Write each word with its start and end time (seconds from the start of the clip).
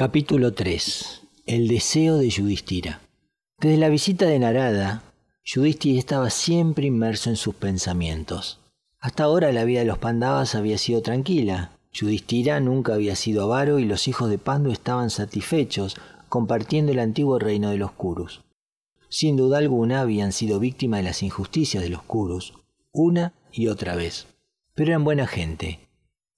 Capítulo 0.00 0.54
3. 0.54 1.26
El 1.44 1.68
deseo 1.68 2.16
de 2.16 2.30
Yudhishthira. 2.30 3.02
Desde 3.60 3.76
la 3.76 3.90
visita 3.90 4.24
de 4.24 4.38
Narada, 4.38 5.02
Yudhishthira 5.44 5.98
estaba 5.98 6.30
siempre 6.30 6.86
inmerso 6.86 7.28
en 7.28 7.36
sus 7.36 7.54
pensamientos. 7.54 8.60
Hasta 8.98 9.24
ahora 9.24 9.52
la 9.52 9.64
vida 9.64 9.80
de 9.80 9.84
los 9.84 9.98
Pandavas 9.98 10.54
había 10.54 10.78
sido 10.78 11.02
tranquila. 11.02 11.72
Yudhishthira 11.92 12.60
nunca 12.60 12.94
había 12.94 13.14
sido 13.14 13.42
avaro 13.42 13.78
y 13.78 13.84
los 13.84 14.08
hijos 14.08 14.30
de 14.30 14.38
Pandu 14.38 14.70
estaban 14.70 15.10
satisfechos 15.10 15.98
compartiendo 16.30 16.92
el 16.92 16.98
antiguo 16.98 17.38
reino 17.38 17.68
de 17.68 17.76
los 17.76 17.92
Kurus. 17.92 18.40
Sin 19.10 19.36
duda 19.36 19.58
alguna 19.58 20.00
habían 20.00 20.32
sido 20.32 20.60
víctimas 20.60 21.00
de 21.00 21.04
las 21.04 21.22
injusticias 21.22 21.82
de 21.82 21.90
los 21.90 22.02
Kurus, 22.04 22.54
una 22.90 23.34
y 23.52 23.66
otra 23.66 23.96
vez. 23.96 24.28
Pero 24.72 24.92
eran 24.92 25.04
buena 25.04 25.26
gente, 25.26 25.89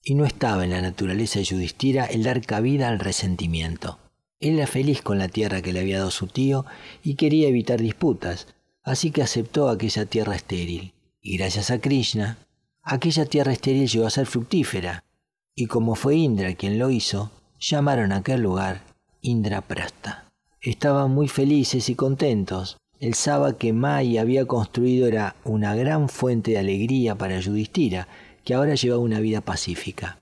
y 0.04 0.14
no 0.14 0.24
estaba 0.24 0.64
en 0.64 0.70
la 0.70 0.82
naturaleza 0.82 1.38
de 1.38 1.44
Yudhishthira 1.44 2.06
el 2.06 2.22
dar 2.22 2.44
cabida 2.44 2.88
al 2.88 2.98
resentimiento. 2.98 3.98
Él 4.40 4.56
era 4.58 4.66
feliz 4.66 5.02
con 5.02 5.18
la 5.18 5.28
tierra 5.28 5.62
que 5.62 5.72
le 5.72 5.80
había 5.80 5.98
dado 5.98 6.10
su 6.10 6.26
tío 6.26 6.66
y 7.04 7.14
quería 7.14 7.48
evitar 7.48 7.80
disputas, 7.80 8.48
así 8.82 9.12
que 9.12 9.22
aceptó 9.22 9.68
aquella 9.68 10.06
tierra 10.06 10.34
estéril. 10.34 10.92
Y 11.20 11.36
gracias 11.36 11.70
a 11.70 11.78
Krishna, 11.78 12.38
aquella 12.82 13.26
tierra 13.26 13.52
estéril 13.52 13.88
llegó 13.88 14.06
a 14.06 14.10
ser 14.10 14.26
fructífera, 14.26 15.04
y 15.54 15.66
como 15.66 15.94
fue 15.94 16.16
Indra 16.16 16.54
quien 16.54 16.78
lo 16.78 16.90
hizo, 16.90 17.30
llamaron 17.60 18.10
a 18.10 18.16
aquel 18.16 18.42
lugar 18.42 18.82
Indraprasta. 19.20 20.32
Estaban 20.60 21.12
muy 21.12 21.28
felices 21.28 21.88
y 21.88 21.94
contentos. 21.94 22.78
El 22.98 23.14
Saba 23.14 23.58
que 23.58 23.72
Mai 23.72 24.18
había 24.18 24.46
construido 24.46 25.06
era 25.06 25.36
una 25.44 25.74
gran 25.74 26.08
fuente 26.08 26.52
de 26.52 26.58
alegría 26.58 27.16
para 27.16 27.38
Yudhishthira, 27.38 28.08
que 28.44 28.54
ahora 28.54 28.74
llevaba 28.74 29.02
una 29.02 29.20
vida 29.20 29.40
pacífica. 29.40 30.20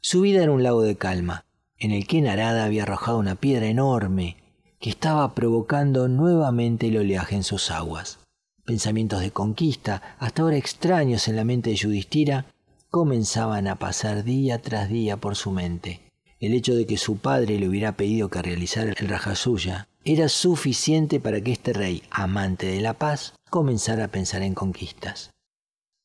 Su 0.00 0.20
vida 0.20 0.42
era 0.42 0.52
un 0.52 0.62
lago 0.62 0.82
de 0.82 0.96
calma, 0.96 1.44
en 1.78 1.90
el 1.90 2.06
que 2.06 2.20
Narada 2.20 2.64
había 2.64 2.84
arrojado 2.84 3.18
una 3.18 3.34
piedra 3.34 3.66
enorme 3.66 4.36
que 4.80 4.90
estaba 4.90 5.34
provocando 5.34 6.08
nuevamente 6.08 6.88
el 6.88 6.98
oleaje 6.98 7.36
en 7.36 7.42
sus 7.42 7.70
aguas. 7.70 8.18
Pensamientos 8.64 9.20
de 9.20 9.30
conquista, 9.30 10.16
hasta 10.18 10.42
ahora 10.42 10.56
extraños 10.56 11.28
en 11.28 11.36
la 11.36 11.44
mente 11.44 11.70
de 11.70 11.76
Yudhishthira, 11.76 12.46
comenzaban 12.90 13.68
a 13.68 13.76
pasar 13.76 14.24
día 14.24 14.60
tras 14.60 14.88
día 14.88 15.16
por 15.16 15.36
su 15.36 15.50
mente. 15.50 16.00
El 16.38 16.52
hecho 16.52 16.74
de 16.74 16.86
que 16.86 16.98
su 16.98 17.18
padre 17.18 17.58
le 17.58 17.68
hubiera 17.68 17.92
pedido 17.92 18.28
que 18.28 18.42
realizara 18.42 18.92
el 18.96 19.08
Rajasuya 19.08 19.88
era 20.04 20.28
suficiente 20.28 21.18
para 21.18 21.40
que 21.40 21.52
este 21.52 21.72
rey, 21.72 22.02
amante 22.10 22.66
de 22.66 22.80
la 22.80 22.94
paz, 22.94 23.34
comenzara 23.50 24.04
a 24.04 24.08
pensar 24.08 24.42
en 24.42 24.54
conquistas. 24.54 25.30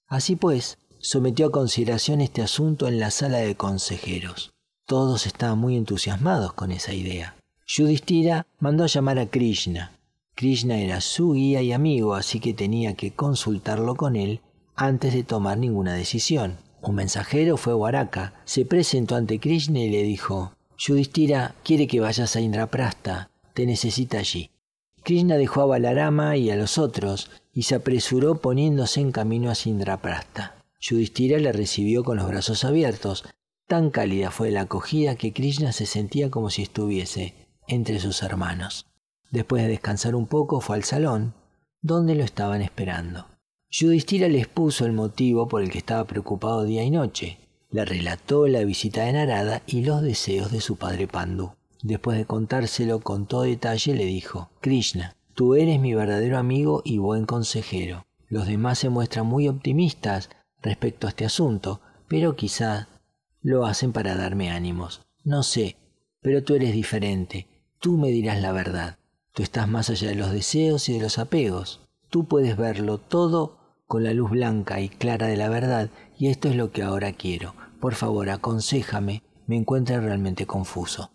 Así 0.08 0.36
pues, 0.36 0.78
sometió 1.02 1.48
a 1.48 1.52
consideración 1.52 2.22
este 2.22 2.42
asunto 2.42 2.88
en 2.88 3.00
la 3.00 3.12
sala 3.12 3.40
de 3.40 3.56
consejeros. 3.56 4.52
Todos 4.86 5.26
estaban 5.26 5.58
muy 5.58 5.76
entusiasmados 5.76 6.54
con 6.54 6.72
esa 6.72 6.94
idea. 6.94 7.36
Yudhishthira 7.68 8.46
mandó 8.60 8.84
a 8.84 8.88
llamar 8.88 9.20
a 9.20 9.28
Krishna. 9.28 9.98
Krishna 10.36 10.78
era 10.78 11.02
su 11.02 11.34
guía 11.34 11.62
y 11.62 11.72
amigo, 11.72 12.16
así 12.16 12.40
que 12.40 12.54
tenía 12.54 12.96
que 12.96 13.12
consultarlo 13.12 13.96
con 13.96 14.16
él 14.16 14.42
antes 14.76 15.14
de 15.14 15.24
tomar 15.24 15.58
ninguna 15.58 15.94
decisión. 15.94 16.58
Un 16.82 16.96
mensajero 16.96 17.58
fue 17.58 17.74
a 17.74 17.76
Waraka, 17.76 18.34
se 18.46 18.66
presentó 18.66 19.16
ante 19.16 19.40
Krishna 19.40 19.80
y 19.80 19.90
le 19.90 20.04
dijo, 20.04 20.54
Yudhishthira 20.78 21.56
quiere 21.64 21.88
que 21.88 22.00
vayas 22.00 22.36
a 22.36 22.42
Indraprasta, 22.42 23.30
te 23.54 23.66
necesita 23.66 24.18
allí. 24.18 24.50
Krishna 25.04 25.38
dejó 25.38 25.62
a 25.62 25.66
Balarama 25.66 26.38
y 26.38 26.50
a 26.50 26.56
los 26.56 26.78
otros 26.78 27.30
y 27.54 27.64
se 27.64 27.76
apresuró 27.76 28.36
poniéndose 28.36 29.00
en 29.02 29.12
camino 29.12 29.52
hacia 29.52 29.72
Indraprasta. 29.72 30.61
Yudhishthira 30.82 31.38
le 31.38 31.52
recibió 31.52 32.04
con 32.04 32.18
los 32.18 32.28
brazos 32.28 32.64
abiertos. 32.64 33.24
Tan 33.68 33.92
cálida 33.92 34.32
fue 34.32 34.50
la 34.50 34.62
acogida 34.62 35.16
que 35.16 35.32
Krishna 35.32 35.72
se 35.72 35.86
sentía 35.86 36.32
como 36.32 36.50
si 36.50 36.64
estuviese 36.64 37.36
entre 37.68 38.00
sus 38.00 38.24
hermanos. 38.24 38.88
Después 39.30 39.62
de 39.64 39.70
descansar 39.70 40.16
un 40.16 40.26
poco 40.26 40.60
fue 40.60 40.76
al 40.76 40.84
salón, 40.84 41.36
donde 41.82 42.16
lo 42.16 42.24
estaban 42.24 42.64
esperando. 42.64 43.28
Yudhishthira 43.70 44.28
les 44.28 44.48
puso 44.48 44.86
el 44.86 44.92
motivo 44.92 45.48
por 45.48 45.62
el 45.62 45.70
que 45.70 45.78
estaba 45.78 46.06
preocupado 46.06 46.64
día 46.64 46.84
y 46.84 46.90
noche. 46.90 47.38
Le 47.70 47.86
relató 47.86 48.48
la 48.48 48.66
visita 48.66 49.06
de 49.06 49.14
Narada 49.14 49.62
y 49.68 49.84
los 49.84 50.02
deseos 50.02 50.52
de 50.52 50.62
su 50.62 50.76
padre 50.76 51.08
Pandu. 51.08 51.52
Después 51.84 52.18
de 52.18 52.26
contárselo 52.26 53.00
con 53.00 53.28
todo 53.28 53.44
detalle, 53.44 53.94
le 53.94 54.06
dijo, 54.06 54.50
Krishna, 54.60 55.16
tú 55.36 55.56
eres 55.56 55.80
mi 55.80 55.94
verdadero 55.94 56.38
amigo 56.38 56.82
y 56.84 56.98
buen 56.98 57.26
consejero. 57.26 58.06
Los 58.28 58.48
demás 58.48 58.80
se 58.80 58.90
muestran 58.90 59.28
muy 59.28 59.48
optimistas 59.48 60.30
respecto 60.62 61.08
a 61.08 61.12
este 61.12 61.26
asunto, 61.26 61.82
pero 62.08 62.36
quizá 62.36 62.88
lo 63.42 63.66
hacen 63.66 63.92
para 63.92 64.16
darme 64.16 64.52
ánimos. 64.52 65.02
No 65.24 65.44
sé, 65.44 65.78
pero 66.22 66.44
tú 66.44 66.56
eres 66.56 66.74
diferente. 66.74 67.48
Tú 67.80 67.98
me 67.98 68.10
dirás 68.10 68.42
la 68.42 68.52
verdad. 68.52 68.98
Tú 69.34 69.44
estás 69.44 69.68
más 69.68 69.90
allá 69.90 70.10
de 70.10 70.16
los 70.16 70.32
deseos 70.32 70.90
y 70.90 70.94
de 70.94 71.00
los 71.02 71.18
apegos. 71.18 71.80
Tú 72.10 72.26
puedes 72.26 72.58
verlo 72.58 72.98
todo 72.98 73.58
con 73.88 74.04
la 74.04 74.14
luz 74.14 74.32
blanca 74.32 74.80
y 74.82 74.90
clara 74.90 75.28
de 75.28 75.38
la 75.38 75.50
verdad, 75.50 75.90
y 76.18 76.28
esto 76.28 76.50
es 76.50 76.56
lo 76.56 76.72
que 76.72 76.84
ahora 76.84 77.14
quiero. 77.14 77.56
Por 77.80 77.96
favor, 77.96 78.30
aconsejame, 78.30 79.24
me 79.48 79.58
encuentro 79.58 80.00
realmente 80.00 80.46
confuso. 80.46 81.12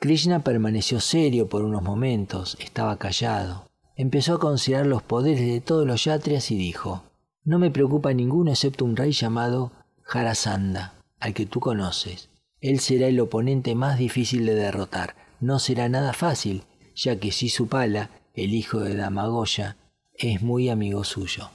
Krishna 0.00 0.44
permaneció 0.44 1.00
serio 1.00 1.48
por 1.48 1.62
unos 1.62 1.82
momentos, 1.82 2.56
estaba 2.60 2.96
callado. 2.98 3.66
Empezó 3.96 4.34
a 4.34 4.38
considerar 4.38 4.86
los 4.86 5.02
poderes 5.02 5.40
de 5.40 5.60
todos 5.60 5.86
los 5.86 6.04
yatrias 6.04 6.50
y 6.50 6.56
dijo, 6.56 7.02
no 7.44 7.58
me 7.58 7.70
preocupa 7.70 8.12
ninguno 8.12 8.50
excepto 8.50 8.84
un 8.84 8.96
rey 8.96 9.12
llamado 9.12 9.72
Jarasanda, 10.02 10.94
al 11.20 11.34
que 11.34 11.46
tú 11.46 11.60
conoces. 11.60 12.30
Él 12.60 12.80
será 12.80 13.06
el 13.06 13.20
oponente 13.20 13.74
más 13.74 13.98
difícil 13.98 14.46
de 14.46 14.54
derrotar. 14.54 15.14
No 15.40 15.58
será 15.58 15.88
nada 15.88 16.12
fácil, 16.12 16.64
ya 16.94 17.18
que 17.20 17.30
Sisupala, 17.30 18.10
el 18.34 18.54
hijo 18.54 18.80
de 18.80 18.96
Damagoya, 18.96 19.76
es 20.14 20.42
muy 20.42 20.68
amigo 20.68 21.04
suyo. 21.04 21.50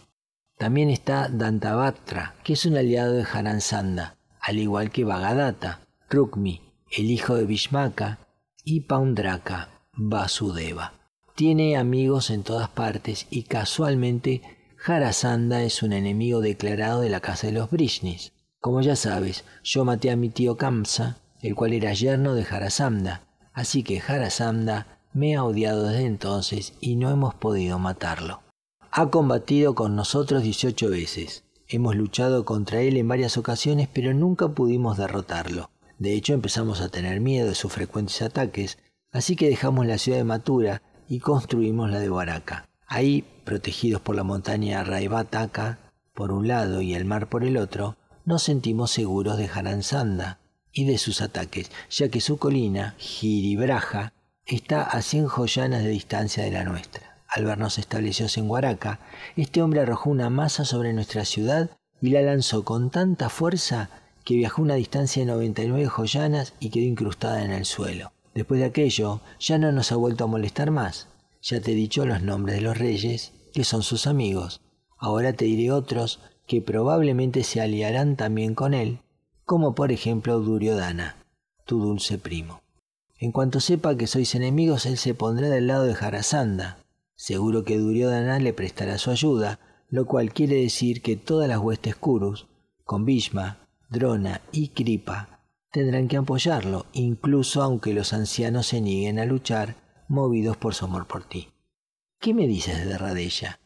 También 0.58 0.90
está 0.90 1.28
Dantavatra, 1.28 2.36
que 2.44 2.54
es 2.54 2.66
un 2.66 2.78
aliado 2.78 3.14
de 3.14 3.26
Jaransanda, 3.26 4.16
al 4.40 4.60
igual 4.60 4.92
que 4.92 5.04
Bhagadatta, 5.04 5.82
Rukmi, 6.10 6.62
el 6.92 7.12
hijo 7.12 7.36
de 7.36 7.46
Bhishmaka, 7.46 8.20
y 8.64 8.82
Paundraka, 8.82 9.70
Vasudeva. 9.94 10.94
Tiene 11.36 11.76
amigos 11.76 12.30
en 12.30 12.44
todas 12.44 12.70
partes 12.70 13.28
y 13.30 13.44
casualmente 13.44 14.42
Jarasanda 14.86 15.64
es 15.64 15.82
un 15.82 15.94
enemigo 15.94 16.42
declarado 16.42 17.00
de 17.00 17.10
la 17.10 17.22
casa 17.22 17.48
de 17.48 17.54
los 17.54 17.72
Brishnis. 17.72 18.34
Como 18.60 18.82
ya 18.82 18.98
sabes, 18.98 19.46
yo 19.64 19.86
maté 19.86 20.12
a 20.12 20.18
mi 20.18 20.28
tío 20.28 20.58
Kamsa, 20.58 21.20
el 21.42 21.56
cual 21.56 21.72
era 21.72 21.94
yerno 21.94 22.36
de 22.36 22.44
Jarasanda, 22.44 23.22
así 23.54 23.82
que 23.84 24.02
Jarasanda 24.02 25.00
me 25.14 25.38
ha 25.38 25.46
odiado 25.46 25.88
desde 25.88 26.06
entonces 26.06 26.74
y 26.82 26.98
no 26.98 27.12
hemos 27.12 27.34
podido 27.34 27.80
matarlo. 27.80 28.42
Ha 28.92 29.10
combatido 29.10 29.74
con 29.74 29.96
nosotros 29.96 30.44
18 30.44 30.90
veces. 30.90 31.46
Hemos 31.70 31.96
luchado 31.96 32.44
contra 32.44 32.82
él 32.82 32.98
en 32.98 33.08
varias 33.08 33.38
ocasiones, 33.38 33.88
pero 33.88 34.14
nunca 34.14 34.50
pudimos 34.50 34.98
derrotarlo. 34.98 35.70
De 35.98 36.14
hecho, 36.14 36.34
empezamos 36.34 36.82
a 36.82 36.90
tener 36.90 37.22
miedo 37.22 37.48
de 37.48 37.56
sus 37.56 37.72
frecuentes 37.72 38.22
ataques, 38.22 38.80
así 39.14 39.38
que 39.38 39.48
dejamos 39.48 39.86
la 39.86 39.98
ciudad 39.98 40.18
de 40.18 40.26
Matura 40.26 40.82
y 41.08 41.20
construimos 41.20 41.90
la 41.90 42.00
de 42.00 42.10
Baraka. 42.10 42.68
Ahí, 42.94 43.26
protegidos 43.44 44.04
por 44.04 44.16
la 44.16 44.22
montaña 44.22 44.84
Raivataka 44.84 45.80
por 46.14 46.32
un 46.32 46.48
lado 46.48 46.80
y 46.84 46.94
el 46.94 47.06
mar 47.06 47.28
por 47.28 47.44
el 47.44 47.58
otro, 47.58 47.98
nos 48.24 48.44
sentimos 48.44 48.92
seguros 48.92 49.36
de 49.40 49.50
Haransanda 49.52 50.38
y 50.72 50.86
de 50.86 51.00
sus 51.00 51.22
ataques, 51.22 51.72
ya 51.90 52.10
que 52.10 52.22
su 52.22 52.38
colina, 52.38 52.94
Giribraja, 53.00 54.14
está 54.46 54.84
a 54.84 55.02
cien 55.02 55.26
joyanas 55.26 55.82
de 55.82 55.90
distancia 55.90 56.44
de 56.44 56.52
la 56.52 56.66
nuestra. 56.66 57.18
Al 57.28 57.46
vernos 57.46 57.80
establecidos 57.80 58.38
en 58.38 58.48
Huaraca, 58.48 59.00
este 59.38 59.64
hombre 59.64 59.82
arrojó 59.82 60.12
una 60.12 60.30
masa 60.30 60.64
sobre 60.64 60.94
nuestra 60.94 61.26
ciudad 61.26 61.72
y 62.00 62.12
la 62.12 62.22
lanzó 62.22 62.64
con 62.64 62.92
tanta 62.92 63.30
fuerza 63.30 63.90
que 64.24 64.36
viajó 64.36 64.62
una 64.62 64.76
distancia 64.76 65.24
de 65.24 65.32
99 65.32 65.88
joyanas 65.88 66.54
y 66.60 66.70
quedó 66.70 66.84
incrustada 66.84 67.44
en 67.44 67.54
el 67.54 67.66
suelo. 67.66 68.12
Después 68.36 68.60
de 68.60 68.68
aquello, 68.68 69.22
ya 69.40 69.58
no 69.58 69.72
nos 69.72 69.92
ha 69.92 69.96
vuelto 69.96 70.26
a 70.26 70.28
molestar 70.28 70.70
más. 70.70 71.08
Ya 71.44 71.60
te 71.60 71.74
he 71.74 71.76
dicho 71.76 72.06
los 72.06 72.22
nombres 72.22 72.56
de 72.56 72.62
los 72.62 72.78
reyes, 72.78 73.34
que 73.54 73.66
son 73.66 73.84
sus 73.84 74.08
amigos. 74.08 74.62
Ahora 74.98 75.34
te 75.34 75.44
diré 75.44 75.72
otros 75.72 76.22
que 76.48 76.62
probablemente 76.62 77.44
se 77.44 77.60
aliarán 77.60 78.16
también 78.16 78.56
con 78.56 78.74
él, 78.74 79.00
como 79.44 79.76
por 79.76 79.92
ejemplo 79.92 80.40
Duryodhana, 80.40 81.18
tu 81.66 81.82
dulce 81.82 82.18
primo. 82.18 82.62
En 83.18 83.34
cuanto 83.34 83.60
sepa 83.60 83.98
que 83.98 84.08
sois 84.08 84.36
enemigos, 84.36 84.86
él 84.86 84.98
se 84.98 85.14
pondrá 85.14 85.50
del 85.50 85.68
lado 85.68 85.84
de 85.84 85.96
Jarasanda. 85.96 86.78
Seguro 87.16 87.66
que 87.66 87.78
Duryodhana 87.78 88.40
le 88.40 88.54
prestará 88.54 88.98
su 88.98 89.12
ayuda, 89.12 89.60
lo 89.90 90.06
cual 90.06 90.32
quiere 90.32 90.56
decir 90.56 91.02
que 91.02 91.18
todas 91.18 91.50
las 91.50 91.60
huestes 91.60 91.98
Kurus, 91.98 92.48
con 92.86 93.04
Bhishma, 93.04 93.68
Drona 93.90 94.40
y 94.54 94.70
Kripa, 94.70 95.42
tendrán 95.74 96.08
que 96.08 96.16
apoyarlo, 96.16 96.86
incluso 96.94 97.62
aunque 97.62 97.94
los 97.94 98.14
ancianos 98.14 98.68
se 98.68 98.80
nieguen 98.80 99.20
a 99.20 99.26
luchar 99.26 99.83
movidos 100.14 100.56
por 100.56 100.74
su 100.74 100.86
amor 100.86 101.08
por 101.08 101.24
ti. 101.24 101.50
¿Qué 102.20 102.34
me 102.34 102.48
dices 102.48 102.86
de 102.86 102.98
Radella? 102.98 103.60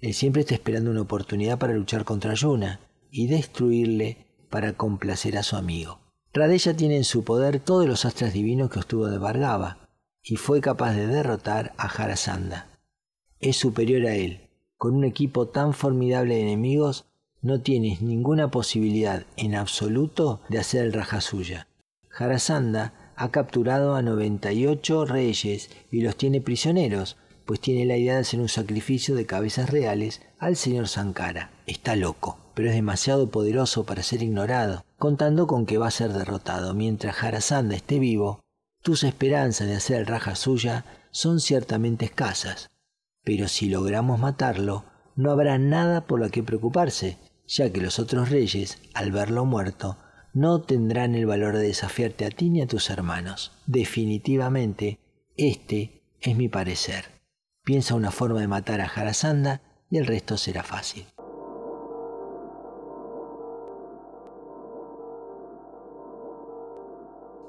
Él 0.00 0.12
siempre 0.12 0.42
está 0.42 0.54
esperando 0.54 0.90
una 0.90 1.02
oportunidad 1.02 1.58
para 1.58 1.72
luchar 1.72 2.04
contra 2.04 2.34
Yuna 2.34 2.80
y 3.10 3.28
destruirle 3.28 4.26
para 4.50 4.74
complacer 4.74 5.38
a 5.38 5.42
su 5.42 5.56
amigo. 5.56 6.00
Radella 6.34 6.76
tiene 6.76 6.96
en 6.96 7.04
su 7.04 7.24
poder 7.24 7.60
todos 7.60 7.86
los 7.86 8.04
astras 8.04 8.32
divinos 8.32 8.70
que 8.70 8.80
obtuvo 8.80 9.06
de 9.06 9.18
Vargava 9.18 9.88
y 10.22 10.36
fue 10.36 10.60
capaz 10.60 10.94
de 10.94 11.06
derrotar 11.06 11.72
a 11.76 11.88
Jarasanda. 11.88 12.66
Es 13.38 13.56
superior 13.56 14.06
a 14.06 14.14
él. 14.14 14.48
Con 14.76 14.94
un 14.94 15.04
equipo 15.04 15.48
tan 15.48 15.72
formidable 15.72 16.34
de 16.34 16.42
enemigos, 16.42 17.06
no 17.40 17.60
tienes 17.60 18.02
ninguna 18.02 18.50
posibilidad 18.50 19.24
en 19.36 19.54
absoluto 19.54 20.40
de 20.48 20.58
hacer 20.58 20.84
el 20.84 20.92
raja 20.92 21.20
suya. 21.20 21.68
Jarasanda 22.08 22.92
ha 23.22 23.30
capturado 23.30 23.94
a 23.94 24.02
98 24.02 25.04
reyes 25.04 25.70
y 25.92 26.00
los 26.00 26.16
tiene 26.16 26.40
prisioneros, 26.40 27.16
pues 27.44 27.60
tiene 27.60 27.86
la 27.86 27.96
idea 27.96 28.14
de 28.14 28.22
hacer 28.22 28.40
un 28.40 28.48
sacrificio 28.48 29.14
de 29.14 29.26
cabezas 29.26 29.70
reales 29.70 30.22
al 30.40 30.56
señor 30.56 30.88
Sankara. 30.88 31.52
Está 31.68 31.94
loco, 31.94 32.40
pero 32.54 32.70
es 32.70 32.74
demasiado 32.74 33.30
poderoso 33.30 33.84
para 33.84 34.02
ser 34.02 34.24
ignorado, 34.24 34.84
contando 34.98 35.46
con 35.46 35.66
que 35.66 35.78
va 35.78 35.86
a 35.86 35.92
ser 35.92 36.12
derrotado. 36.12 36.74
Mientras 36.74 37.14
Jarasanda 37.14 37.76
esté 37.76 38.00
vivo, 38.00 38.40
tus 38.82 39.04
esperanzas 39.04 39.68
de 39.68 39.76
hacer 39.76 40.00
el 40.00 40.06
raja 40.06 40.34
suya 40.34 40.84
son 41.12 41.38
ciertamente 41.38 42.06
escasas. 42.06 42.70
Pero 43.22 43.46
si 43.46 43.68
logramos 43.68 44.18
matarlo, 44.18 44.84
no 45.14 45.30
habrá 45.30 45.58
nada 45.58 46.08
por 46.08 46.18
lo 46.18 46.28
que 46.30 46.42
preocuparse, 46.42 47.18
ya 47.46 47.72
que 47.72 47.80
los 47.80 48.00
otros 48.00 48.30
reyes, 48.30 48.78
al 48.94 49.12
verlo 49.12 49.44
muerto, 49.44 49.96
no 50.32 50.62
tendrán 50.62 51.14
el 51.14 51.26
valor 51.26 51.56
de 51.56 51.66
desafiarte 51.66 52.24
a 52.24 52.30
ti 52.30 52.50
ni 52.50 52.62
a 52.62 52.66
tus 52.66 52.90
hermanos. 52.90 53.52
Definitivamente, 53.66 54.98
este 55.36 56.02
es 56.20 56.36
mi 56.36 56.48
parecer. 56.48 57.06
Piensa 57.64 57.94
una 57.94 58.10
forma 58.10 58.40
de 58.40 58.48
matar 58.48 58.80
a 58.80 58.88
Jarasanda 58.88 59.60
y 59.90 59.98
el 59.98 60.06
resto 60.06 60.36
será 60.36 60.62
fácil. 60.62 61.06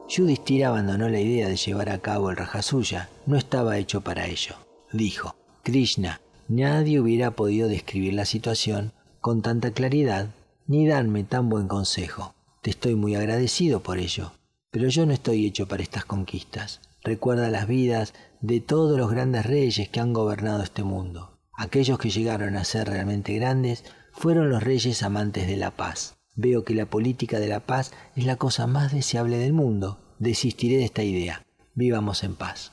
Yudhishthira 0.09 0.67
abandonó 0.67 1.09
la 1.09 1.19
idea 1.19 1.47
de 1.47 1.55
llevar 1.55 1.89
a 1.89 1.97
cabo 1.97 2.29
el 2.29 2.37
Rajasuya, 2.37 3.09
no 3.25 3.37
estaba 3.37 3.77
hecho 3.77 4.01
para 4.01 4.27
ello. 4.27 4.55
Dijo, 4.91 5.35
Krishna, 5.63 6.21
nadie 6.47 6.99
hubiera 6.99 7.31
podido 7.31 7.67
describir 7.67 8.13
la 8.13 8.25
situación 8.25 8.91
con 9.21 9.41
tanta 9.41 9.71
claridad 9.71 10.27
ni 10.67 10.85
darme 10.85 11.23
tan 11.23 11.49
buen 11.49 11.67
consejo. 11.67 12.35
Te 12.63 12.69
estoy 12.69 12.95
muy 12.95 13.13
agradecido 13.13 13.81
por 13.83 13.97
ello, 13.97 14.31
pero 14.71 14.87
yo 14.87 15.05
no 15.05 15.11
estoy 15.11 15.45
hecho 15.45 15.67
para 15.67 15.83
estas 15.83 16.05
conquistas. 16.05 16.79
Recuerda 17.03 17.49
las 17.49 17.67
vidas 17.67 18.13
de 18.39 18.61
todos 18.61 18.97
los 18.97 19.11
grandes 19.11 19.45
reyes 19.45 19.89
que 19.89 19.99
han 19.99 20.13
gobernado 20.13 20.63
este 20.63 20.81
mundo. 20.81 21.37
Aquellos 21.57 21.99
que 21.99 22.09
llegaron 22.09 22.55
a 22.55 22.63
ser 22.63 22.87
realmente 22.87 23.33
grandes 23.33 23.83
fueron 24.13 24.49
los 24.49 24.63
reyes 24.63 25.03
amantes 25.03 25.45
de 25.45 25.57
la 25.57 25.71
paz. 25.71 26.15
Veo 26.35 26.63
que 26.63 26.73
la 26.73 26.85
política 26.85 27.37
de 27.41 27.49
la 27.49 27.59
paz 27.59 27.91
es 28.15 28.25
la 28.25 28.37
cosa 28.37 28.65
más 28.65 28.93
deseable 28.93 29.37
del 29.39 29.51
mundo. 29.51 29.99
Desistiré 30.19 30.77
de 30.77 30.85
esta 30.85 31.03
idea. 31.03 31.45
Vivamos 31.75 32.23
en 32.23 32.35
paz. 32.35 32.71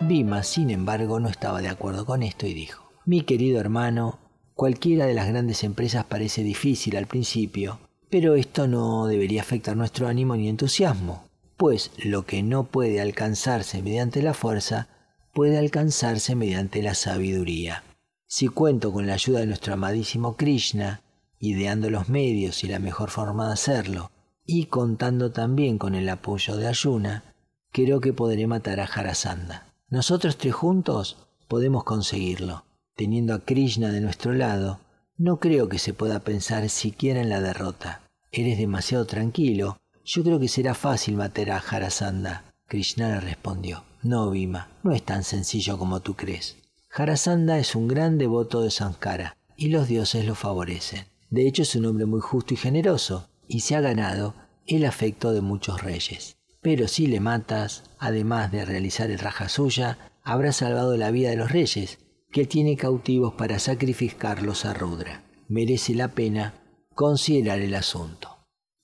Bima, 0.00 0.42
sin 0.42 0.70
embargo, 0.70 1.20
no 1.20 1.28
estaba 1.28 1.62
de 1.62 1.68
acuerdo 1.68 2.04
con 2.04 2.24
esto 2.24 2.48
y 2.48 2.54
dijo, 2.54 2.81
mi 3.04 3.22
querido 3.22 3.60
hermano, 3.60 4.18
cualquiera 4.54 5.06
de 5.06 5.14
las 5.14 5.28
grandes 5.28 5.64
empresas 5.64 6.04
parece 6.04 6.42
difícil 6.42 6.96
al 6.96 7.06
principio, 7.06 7.80
pero 8.10 8.34
esto 8.34 8.68
no 8.68 9.06
debería 9.06 9.42
afectar 9.42 9.76
nuestro 9.76 10.06
ánimo 10.06 10.36
ni 10.36 10.48
entusiasmo, 10.48 11.24
pues 11.56 11.90
lo 11.96 12.26
que 12.26 12.42
no 12.42 12.64
puede 12.64 13.00
alcanzarse 13.00 13.82
mediante 13.82 14.22
la 14.22 14.34
fuerza 14.34 14.88
puede 15.32 15.58
alcanzarse 15.58 16.34
mediante 16.34 16.82
la 16.82 16.94
sabiduría. 16.94 17.84
Si 18.26 18.48
cuento 18.48 18.92
con 18.92 19.06
la 19.06 19.14
ayuda 19.14 19.40
de 19.40 19.46
nuestro 19.46 19.74
amadísimo 19.74 20.36
Krishna, 20.36 21.02
ideando 21.38 21.90
los 21.90 22.08
medios 22.08 22.62
y 22.64 22.68
la 22.68 22.78
mejor 22.78 23.10
forma 23.10 23.48
de 23.48 23.54
hacerlo, 23.54 24.10
y 24.44 24.66
contando 24.66 25.32
también 25.32 25.78
con 25.78 25.94
el 25.94 26.08
apoyo 26.08 26.56
de 26.56 26.66
Ayuna, 26.66 27.34
creo 27.72 28.00
que 28.00 28.12
podré 28.12 28.46
matar 28.46 28.80
a 28.80 28.86
Jarasanda. 28.86 29.72
Nosotros 29.88 30.36
tres 30.36 30.54
juntos 30.54 31.16
podemos 31.48 31.84
conseguirlo. 31.84 32.64
Teniendo 32.96 33.34
a 33.34 33.40
Krishna 33.40 33.90
de 33.90 34.00
nuestro 34.00 34.32
lado, 34.32 34.80
no 35.16 35.38
creo 35.38 35.68
que 35.68 35.78
se 35.78 35.94
pueda 35.94 36.20
pensar 36.20 36.68
siquiera 36.68 37.20
en 37.20 37.28
la 37.28 37.40
derrota. 37.40 38.02
Eres 38.30 38.58
demasiado 38.58 39.06
tranquilo. 39.06 39.78
Yo 40.04 40.22
creo 40.22 40.40
que 40.40 40.48
será 40.48 40.74
fácil 40.74 41.16
matar 41.16 41.50
a 41.50 41.60
Jarasanda. 41.60 42.44
Krishna 42.66 43.08
le 43.08 43.20
respondió. 43.20 43.84
No, 44.02 44.30
Bhima, 44.30 44.68
no 44.82 44.92
es 44.92 45.02
tan 45.02 45.22
sencillo 45.22 45.78
como 45.78 46.00
tú 46.00 46.14
crees. 46.14 46.56
Jarasandha 46.88 47.58
es 47.58 47.74
un 47.74 47.88
gran 47.88 48.18
devoto 48.18 48.62
de 48.62 48.70
Sankara 48.70 49.36
y 49.56 49.68
los 49.68 49.88
dioses 49.88 50.26
lo 50.26 50.34
favorecen. 50.34 51.06
De 51.30 51.46
hecho 51.46 51.62
es 51.62 51.74
un 51.76 51.86
hombre 51.86 52.04
muy 52.04 52.20
justo 52.20 52.52
y 52.52 52.56
generoso 52.56 53.28
y 53.48 53.60
se 53.60 53.76
ha 53.76 53.80
ganado 53.80 54.34
el 54.66 54.84
afecto 54.84 55.32
de 55.32 55.40
muchos 55.40 55.82
reyes. 55.82 56.36
Pero 56.60 56.88
si 56.88 57.06
le 57.06 57.20
matas, 57.20 57.84
además 57.98 58.52
de 58.52 58.64
realizar 58.64 59.10
el 59.10 59.18
raja 59.18 59.48
suya, 59.48 59.98
habrás 60.22 60.56
salvado 60.56 60.96
la 60.96 61.10
vida 61.10 61.30
de 61.30 61.36
los 61.36 61.50
reyes, 61.50 61.98
que 62.32 62.46
tiene 62.46 62.76
cautivos 62.76 63.34
para 63.34 63.58
sacrificarlos 63.58 64.64
a 64.64 64.74
Rudra. 64.74 65.22
Merece 65.48 65.94
la 65.94 66.08
pena 66.08 66.54
considerar 66.94 67.60
el 67.60 67.74
asunto. 67.74 68.28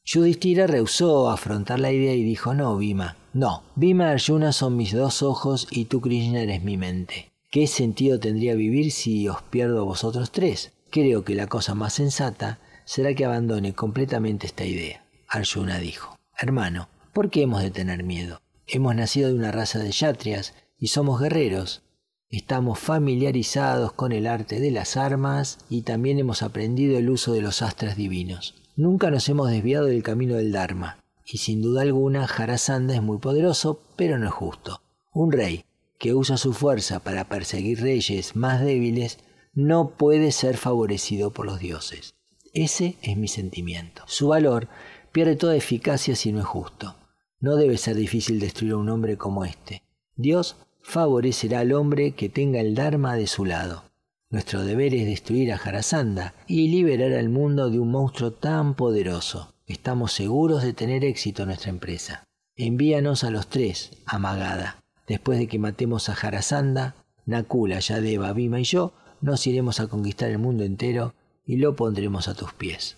Yudhishthira 0.05 0.67
rehusó 0.67 1.31
afrontar 1.31 1.81
la 1.81 1.93
idea 1.93 2.15
y 2.15 2.23
dijo, 2.23 2.55
no, 2.55 2.77
Bhima, 2.77 3.17
no, 3.33 3.63
Bhima 3.75 4.05
y 4.05 4.13
Arjuna 4.13 4.53
son 4.53 4.77
mis 4.77 4.93
dos 4.93 5.23
ojos 5.23 5.67
y 5.71 5.87
tú 5.87 6.01
Krishna 6.01 6.41
eres 6.41 6.63
mi 6.63 6.77
mente. 6.77 7.31
¿Qué 7.51 7.67
sentido 7.67 8.21
tendría 8.21 8.55
vivir 8.55 8.93
si 8.93 9.29
os 9.29 9.43
pierdo 9.43 9.81
a 9.81 9.85
vosotros 9.85 10.31
tres? 10.33 10.73
Creo 10.91 11.25
que 11.25 11.35
la 11.35 11.47
cosa 11.47 11.75
más 11.75 11.95
sensata 11.95 12.59
será 12.85 13.15
que 13.15 13.25
abandone 13.25 13.75
completamente 13.75 14.47
esta 14.47 14.65
idea. 14.65 15.05
Arjuna 15.29 15.79
dijo, 15.79 16.17
hermano, 16.39 16.89
¿por 17.13 17.31
qué 17.31 17.43
hemos 17.43 17.63
de 17.63 17.71
tener 17.71 18.03
miedo? 18.03 18.41
Hemos 18.67 18.95
nacido 18.95 19.29
de 19.29 19.35
una 19.35 19.53
raza 19.53 19.79
de 19.79 19.91
yatrias 19.91 20.55
y 20.79 20.89
somos 20.89 21.21
guerreros. 21.21 21.83
Estamos 22.31 22.79
familiarizados 22.79 23.95
con 23.95 24.13
el 24.13 24.27
arte 24.27 24.61
de 24.61 24.71
las 24.71 24.99
armas 24.99 25.59
y 25.71 25.81
también 25.81 26.19
hemos 26.19 26.43
aprendido 26.43 26.99
el 26.99 27.09
uso 27.09 27.33
de 27.33 27.41
los 27.41 27.63
astras 27.63 27.97
divinos. 27.97 28.55
Nunca 28.77 29.11
nos 29.11 29.27
hemos 29.31 29.51
desviado 29.51 29.87
del 29.87 30.03
camino 30.03 30.35
del 30.35 30.53
Dharma, 30.53 31.03
y 31.25 31.39
sin 31.39 31.63
duda 31.63 31.81
alguna 31.81 32.27
Jarasanda 32.27 32.95
es 32.95 33.03
muy 33.03 33.17
poderoso, 33.17 33.81
pero 33.97 34.19
no 34.19 34.27
es 34.27 34.33
justo. 34.35 34.83
Un 35.15 35.33
rey 35.33 35.65
que 35.99 36.13
usa 36.13 36.37
su 36.37 36.53
fuerza 36.53 37.01
para 37.01 37.25
perseguir 37.25 37.81
reyes 37.81 38.37
más 38.37 38.61
débiles 38.61 39.21
no 39.55 39.91
puede 39.97 40.31
ser 40.31 40.59
favorecido 40.59 41.33
por 41.33 41.47
los 41.47 41.59
dioses. 41.59 42.15
Ese 42.53 42.99
es 43.01 43.17
mi 43.17 43.29
sentimiento. 43.29 44.03
Su 44.07 44.29
valor 44.29 44.69
pierde 45.13 45.35
toda 45.35 45.57
eficacia 45.57 46.15
si 46.15 46.31
no 46.33 46.41
es 46.41 46.47
justo. 46.47 46.95
No 47.41 47.57
debe 47.57 47.79
ser 47.79 47.97
difícil 47.97 48.39
destruir 48.39 48.75
a 48.75 48.77
un 48.77 48.91
hombre 48.91 49.17
como 49.17 49.47
este. 49.47 49.83
Dios 50.15 50.57
favorecerá 50.81 51.61
al 51.61 51.73
hombre 51.73 52.13
que 52.13 52.29
tenga 52.29 52.61
el 52.61 52.75
Dharma 52.75 53.15
de 53.15 53.27
su 53.27 53.45
lado. 53.45 53.85
Nuestro 54.31 54.63
deber 54.63 54.95
es 54.95 55.07
destruir 55.07 55.53
a 55.53 55.59
Jarasanda 55.59 56.35
y 56.47 56.69
liberar 56.69 57.13
al 57.13 57.29
mundo 57.29 57.71
de 57.71 57.79
un 57.79 57.91
monstruo 57.91 58.33
tan 58.33 58.75
poderoso. 58.75 59.55
Estamos 59.67 60.13
seguros 60.13 60.63
de 60.63 60.75
tener 60.75 61.05
éxito 61.05 61.43
en 61.43 61.49
nuestra 61.49 61.71
empresa. 61.71 62.25
Envíanos 62.57 63.25
a 63.25 63.31
los 63.31 63.49
tres, 63.49 63.93
Amagada. 64.05 64.83
Después 65.07 65.39
de 65.39 65.47
que 65.47 65.59
matemos 65.59 66.09
a 66.09 66.15
Jarasanda, 66.15 66.95
Nakula, 67.25 67.79
Yadeva, 67.81 68.33
Bhima 68.33 68.61
y 68.61 68.65
yo, 68.65 68.93
nos 69.21 69.47
iremos 69.47 69.81
a 69.81 69.87
conquistar 69.87 70.31
el 70.31 70.39
mundo 70.39 70.65
entero 70.65 71.15
y 71.47 71.57
lo 71.57 71.77
pondremos 71.77 72.29
a 72.29 72.35
tus 72.35 72.53
pies. 72.53 72.97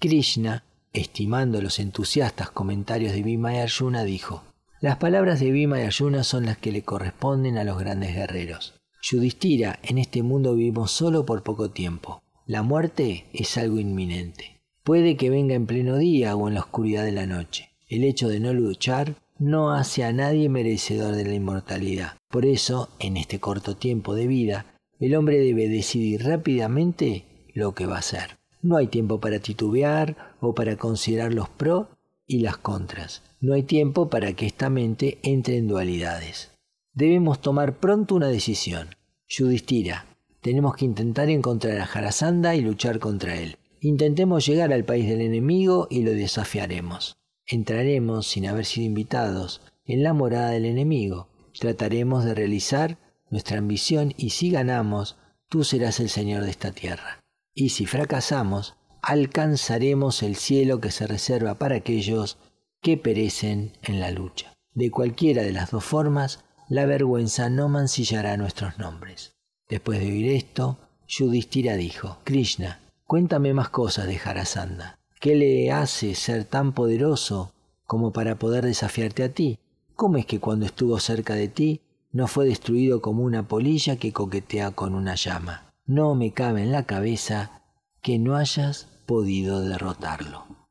Krishna, 0.00 0.64
estimando 0.92 1.60
los 1.60 1.78
entusiastas 1.78 2.50
comentarios 2.50 3.12
de 3.12 3.22
Bhima 3.22 3.54
y 3.54 3.58
Arjuna, 3.58 4.04
dijo, 4.04 4.44
las 4.80 4.96
palabras 4.96 5.38
de 5.40 5.50
Bhima 5.52 5.80
y 5.80 5.84
Arjuna 5.84 6.24
son 6.24 6.46
las 6.46 6.58
que 6.58 6.72
le 6.72 6.82
corresponden 6.82 7.56
a 7.56 7.64
los 7.64 7.78
grandes 7.78 8.14
guerreros. 8.14 8.74
Yudhishthira, 9.02 9.78
en 9.82 9.98
este 9.98 10.22
mundo 10.22 10.54
vivimos 10.54 10.90
solo 10.90 11.24
por 11.24 11.42
poco 11.42 11.70
tiempo. 11.70 12.22
La 12.46 12.62
muerte 12.62 13.26
es 13.32 13.56
algo 13.56 13.78
inminente. 13.78 14.60
Puede 14.82 15.16
que 15.16 15.30
venga 15.30 15.54
en 15.54 15.66
pleno 15.66 15.96
día 15.96 16.34
o 16.34 16.48
en 16.48 16.54
la 16.54 16.60
oscuridad 16.60 17.04
de 17.04 17.12
la 17.12 17.26
noche. 17.26 17.70
El 17.88 18.04
hecho 18.04 18.28
de 18.28 18.40
no 18.40 18.52
luchar 18.52 19.14
no 19.38 19.72
hace 19.72 20.02
a 20.04 20.12
nadie 20.12 20.48
merecedor 20.48 21.14
de 21.14 21.24
la 21.24 21.34
inmortalidad. 21.34 22.16
Por 22.28 22.46
eso, 22.46 22.88
en 22.98 23.16
este 23.16 23.38
corto 23.38 23.76
tiempo 23.76 24.14
de 24.14 24.26
vida, 24.26 24.66
el 24.98 25.14
hombre 25.14 25.38
debe 25.38 25.68
decidir 25.68 26.24
rápidamente 26.24 27.24
lo 27.54 27.74
que 27.74 27.86
va 27.86 27.96
a 27.96 28.00
hacer. 28.00 28.38
No 28.62 28.76
hay 28.76 28.86
tiempo 28.86 29.20
para 29.20 29.40
titubear 29.40 30.34
o 30.40 30.54
para 30.54 30.76
considerar 30.76 31.34
los 31.34 31.48
pros 31.48 31.88
y 32.26 32.38
las 32.38 32.56
contras. 32.56 33.22
No 33.40 33.54
hay 33.54 33.64
tiempo 33.64 34.08
para 34.08 34.32
que 34.32 34.46
esta 34.46 34.70
mente 34.70 35.18
entre 35.22 35.58
en 35.58 35.68
dualidades. 35.68 36.52
Debemos 36.94 37.40
tomar 37.40 37.78
pronto 37.78 38.14
una 38.14 38.28
decisión. 38.28 38.94
Yudhishthira, 39.28 40.06
tenemos 40.40 40.76
que 40.76 40.84
intentar 40.84 41.28
encontrar 41.28 41.78
a 41.80 41.86
Jarasanda 41.86 42.54
y 42.54 42.60
luchar 42.60 42.98
contra 42.98 43.36
él. 43.36 43.58
Intentemos 43.80 44.46
llegar 44.46 44.72
al 44.72 44.84
país 44.84 45.08
del 45.08 45.20
enemigo 45.20 45.88
y 45.90 46.02
lo 46.02 46.12
desafiaremos. 46.12 47.16
Entraremos 47.46 48.26
sin 48.28 48.46
haber 48.46 48.64
sido 48.64 48.86
invitados 48.86 49.60
en 49.84 50.04
la 50.04 50.12
morada 50.12 50.50
del 50.50 50.64
enemigo 50.64 51.28
trataremos 51.58 52.24
de 52.24 52.34
realizar 52.34 52.98
nuestra 53.30 53.58
ambición 53.58 54.14
y 54.16 54.30
si 54.30 54.50
ganamos, 54.50 55.16
tú 55.48 55.64
serás 55.64 56.00
el 56.00 56.08
Señor 56.08 56.44
de 56.44 56.50
esta 56.50 56.72
tierra. 56.72 57.21
Y 57.54 57.70
si 57.70 57.86
fracasamos, 57.86 58.74
alcanzaremos 59.02 60.22
el 60.22 60.36
cielo 60.36 60.80
que 60.80 60.90
se 60.90 61.06
reserva 61.06 61.54
para 61.54 61.76
aquellos 61.76 62.38
que 62.80 62.96
perecen 62.96 63.72
en 63.82 64.00
la 64.00 64.10
lucha. 64.10 64.54
De 64.74 64.90
cualquiera 64.90 65.42
de 65.42 65.52
las 65.52 65.70
dos 65.70 65.84
formas, 65.84 66.44
la 66.68 66.86
vergüenza 66.86 67.50
no 67.50 67.68
mancillará 67.68 68.36
nuestros 68.36 68.78
nombres. 68.78 69.34
Después 69.68 70.00
de 70.00 70.06
oír 70.06 70.28
esto, 70.32 70.78
Yudhishthira 71.06 71.76
dijo, 71.76 72.18
Krishna, 72.24 72.80
cuéntame 73.06 73.52
más 73.52 73.68
cosas 73.68 74.06
de 74.06 74.16
Jarasandha. 74.16 74.98
¿Qué 75.20 75.34
le 75.34 75.70
hace 75.70 76.14
ser 76.14 76.44
tan 76.44 76.72
poderoso 76.72 77.52
como 77.86 78.12
para 78.12 78.38
poder 78.38 78.64
desafiarte 78.64 79.22
a 79.22 79.32
ti? 79.32 79.58
¿Cómo 79.94 80.16
es 80.16 80.26
que 80.26 80.40
cuando 80.40 80.64
estuvo 80.64 80.98
cerca 80.98 81.34
de 81.34 81.48
ti 81.48 81.82
no 82.10 82.26
fue 82.26 82.46
destruido 82.46 83.02
como 83.02 83.22
una 83.22 83.46
polilla 83.46 83.96
que 83.96 84.12
coquetea 84.12 84.70
con 84.70 84.94
una 84.94 85.14
llama? 85.14 85.71
No 85.84 86.14
me 86.14 86.32
cabe 86.32 86.62
en 86.62 86.72
la 86.72 86.84
cabeza 86.84 87.62
que 88.02 88.18
no 88.18 88.36
hayas 88.36 88.88
podido 89.06 89.62
derrotarlo. 89.62 90.61